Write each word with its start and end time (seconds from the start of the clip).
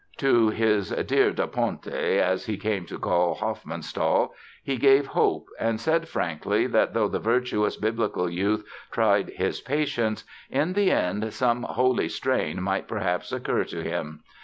To 0.17 0.49
"his 0.49 0.89
dear 0.89 1.29
da 1.31 1.45
Ponte", 1.45 1.85
as 1.85 2.47
he 2.47 2.57
came 2.57 2.87
to 2.87 2.97
call 2.97 3.35
Hofmannsthal, 3.35 4.29
he 4.63 4.77
gave 4.77 5.05
hope 5.05 5.45
and 5.59 5.79
said 5.79 6.07
frankly 6.07 6.65
that 6.65 6.95
though 6.95 7.07
the 7.07 7.19
virtuous 7.19 7.75
Biblical 7.77 8.27
youth 8.27 8.65
tried 8.91 9.29
his 9.29 9.61
patience, 9.61 10.23
in 10.49 10.73
the 10.73 10.89
end 10.89 11.31
some 11.35 11.61
"holy" 11.61 12.09
strain 12.09 12.63
might 12.63 12.87
perhaps 12.87 13.31
occur 13.31 13.63
to 13.65 13.83
him. 13.83 14.23